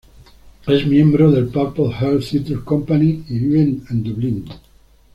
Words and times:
Es 0.65 0.87
miembro 0.87 1.29
del 1.31 1.49
Purple 1.49 1.91
Heart 1.93 2.23
Theatre 2.27 2.63
Company 2.65 3.23
y 3.29 3.37
vive 3.37 3.59
en 3.87 4.01
Dublín. 4.03 4.45